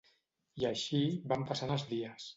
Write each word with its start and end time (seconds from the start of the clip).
I 0.63 0.65
així, 0.71 1.03
van 1.35 1.47
passant 1.53 1.77
dies. 1.95 2.29